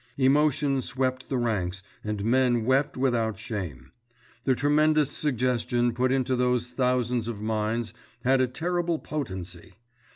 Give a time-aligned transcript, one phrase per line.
[0.25, 3.91] _"Emotion swept the ranks and men wept without shame.
[4.45, 7.93] The tremendous suggestion put into those thousands of minds
[8.23, 9.75] had a terrible potency.